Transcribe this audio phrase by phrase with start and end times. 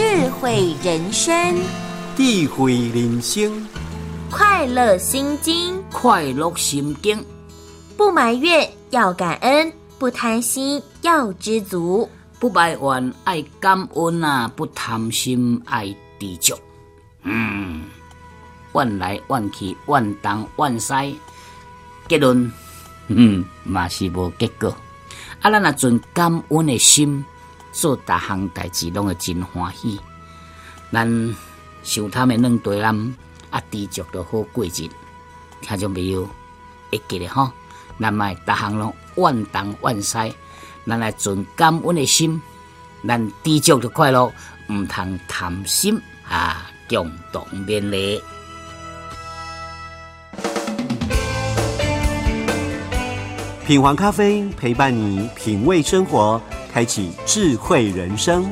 [0.00, 1.60] 智慧人生，
[2.16, 3.68] 智慧人生，
[4.30, 7.22] 快乐心经，快乐心经，
[7.98, 12.08] 不埋怨要感恩，不贪心要知足，
[12.38, 16.54] 不埋怨爱感恩啊，不贪心爱知足。
[17.24, 17.82] 嗯，
[18.74, 21.18] 怨来怨去，怨东怨西，
[22.08, 22.50] 结论，
[23.08, 24.74] 嗯，嘛是无结果。
[25.42, 27.22] 啊，咱若存感恩的心。
[27.72, 30.00] 做逐项代志拢会真欢喜，
[30.92, 31.36] 咱
[31.82, 33.16] 想他们两对人
[33.50, 34.88] 啊，知足都好过日，
[35.60, 36.28] 听众朋友
[36.90, 37.50] 会记得吼，
[37.98, 40.34] 咱卖逐项拢万东万西，
[40.86, 42.40] 咱来存感恩的心，
[43.06, 44.32] 咱知足就快乐，
[44.68, 48.20] 毋通贪心啊，共同勉励。
[53.70, 56.42] 品黄咖啡陪伴你品味生活。
[56.72, 58.50] 开启智慧人生。